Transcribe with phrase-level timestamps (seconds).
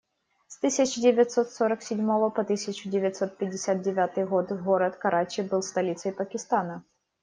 [0.47, 6.11] С тысяча девятьсот сорок седьмого по тысячу девятьсот пятьдесят девятый год город Карачи был столицей
[6.11, 6.83] Пакистана.